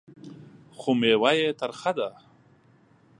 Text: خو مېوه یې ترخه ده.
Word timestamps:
خو 0.77 0.89
مېوه 0.99 1.31
یې 1.39 1.49
ترخه 1.59 1.91
ده. 1.97 2.09